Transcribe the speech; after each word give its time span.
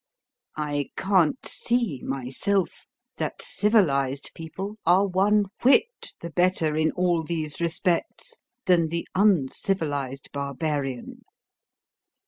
I 0.57 0.89
can't 0.97 1.47
see, 1.47 2.01
myself, 2.03 2.87
that 3.17 3.39
civilised 3.43 4.31
people 4.33 4.77
are 4.83 5.05
one 5.05 5.45
whit 5.61 6.15
the 6.21 6.31
better 6.31 6.75
in 6.75 6.89
all 6.93 7.21
these 7.21 7.61
respects 7.61 8.33
than 8.65 8.87
the 8.87 9.07
uncivilised 9.13 10.31
barbarian. 10.31 11.21